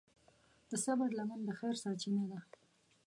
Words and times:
د 0.69 0.71
صبر 0.85 1.09
لمن 1.17 1.39
د 1.45 1.49
خیر 1.59 1.75
سرچینه 1.83 2.23
ده. 2.31 2.39